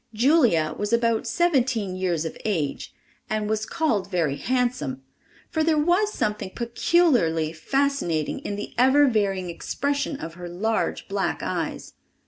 Julia 0.15 0.73
was 0.75 0.91
about 0.91 1.27
seventeen 1.27 1.95
years 1.95 2.25
of 2.25 2.35
age 2.43 2.91
and 3.29 3.47
was 3.47 3.67
called 3.67 4.09
very 4.09 4.37
handsome, 4.37 5.03
for 5.51 5.63
there 5.63 5.77
was 5.77 6.11
something 6.11 6.49
peculiarly 6.55 7.53
fascinating 7.53 8.39
in 8.39 8.55
the 8.55 8.73
ever 8.79 9.05
varying 9.05 9.47
expression 9.51 10.15
of 10.19 10.33
her 10.33 10.49
large 10.49 11.07
black 11.07 11.43
eyes. 11.43 11.93